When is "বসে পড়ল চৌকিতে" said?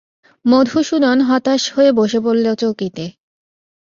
1.91-3.05